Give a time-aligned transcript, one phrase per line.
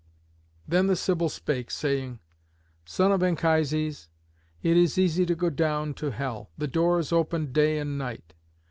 [0.67, 2.17] Then the Sibyl spake, saying,
[2.85, 4.09] "Son of Anchises,
[4.63, 6.49] it is easy to go down to hell.
[6.57, 8.33] The door is open day and night.